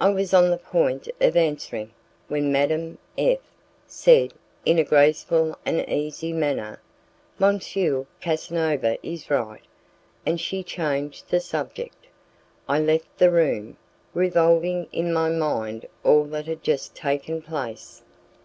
[0.00, 1.90] I was on the point of answering,
[2.28, 3.40] when Madame F
[3.88, 4.32] said,
[4.64, 6.78] in a graceful and easy manner,
[7.42, 7.58] "M.
[8.20, 9.64] Casanova is right,"
[10.24, 12.06] and she changed the subject.
[12.68, 13.78] I left the room,
[14.14, 18.02] revolving in my mind all that had just taken place.